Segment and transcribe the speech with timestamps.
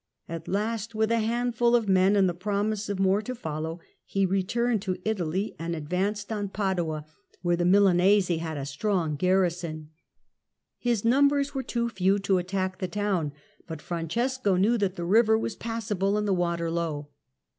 [0.27, 4.25] At last, with a handful of men and the promise of more to foUow, he
[4.25, 7.05] returned to Italy and advanced on Padua,
[7.43, 9.89] ITALY, 1382 1453 191 where the Milanese had a strong garrison.
[10.79, 13.31] His numbers were too few to attack the town,
[13.67, 17.09] but Francesco knew that the river was passable and the water low.